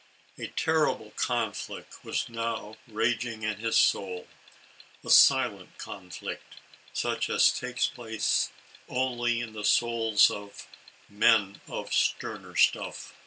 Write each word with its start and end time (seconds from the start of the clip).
A 0.39 0.47
terrible 0.47 1.11
conflict 1.11 2.03
was 2.03 2.27
now 2.27 2.75
raging 2.87 3.43
in 3.43 3.57
his 3.59 3.77
soul, 3.77 4.27
a 5.05 5.11
silent 5.11 5.77
conflict, 5.77 6.55
such 6.91 7.29
as 7.29 7.51
takes 7.51 7.87
place 7.87 8.49
only 8.89 9.41
in 9.41 9.53
the 9.53 9.63
souls 9.63 10.31
of 10.31 10.65
"men 11.07 11.61
of 11.67 11.93
sterner 11.93 12.55
stuff." 12.55 13.13